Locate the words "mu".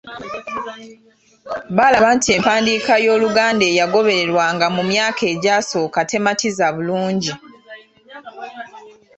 4.75-4.83